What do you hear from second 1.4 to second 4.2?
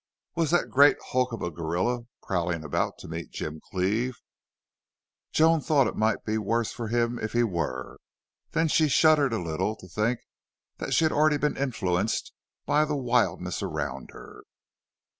a gorilla prowling about to meet Jim Cleve?